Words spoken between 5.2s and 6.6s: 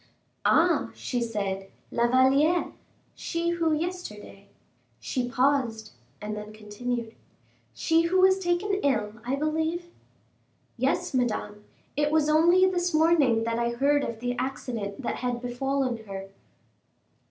paused, and then